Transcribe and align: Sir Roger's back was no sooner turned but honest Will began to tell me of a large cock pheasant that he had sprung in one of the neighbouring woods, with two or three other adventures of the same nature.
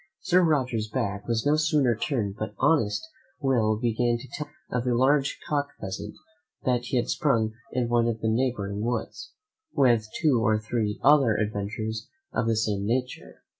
Sir 0.19 0.41
Roger's 0.41 0.89
back 0.89 1.27
was 1.27 1.45
no 1.45 1.55
sooner 1.55 1.95
turned 1.95 2.35
but 2.35 2.55
honest 2.57 3.07
Will 3.39 3.77
began 3.79 4.17
to 4.17 4.27
tell 4.33 4.47
me 4.47 4.53
of 4.71 4.87
a 4.87 4.95
large 4.95 5.37
cock 5.47 5.67
pheasant 5.79 6.15
that 6.63 6.85
he 6.85 6.97
had 6.97 7.07
sprung 7.07 7.53
in 7.71 7.87
one 7.87 8.07
of 8.07 8.19
the 8.19 8.27
neighbouring 8.27 8.81
woods, 8.81 9.33
with 9.73 10.07
two 10.19 10.41
or 10.43 10.57
three 10.57 10.99
other 11.03 11.35
adventures 11.35 12.09
of 12.33 12.47
the 12.47 12.55
same 12.55 12.83
nature. 12.83 13.43